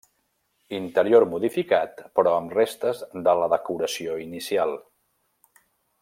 [0.77, 4.73] Interior modificat però amb restes de la decoració inicial.